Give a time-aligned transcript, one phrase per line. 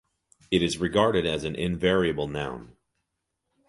[0.49, 2.75] It is regarded as an invariable noun.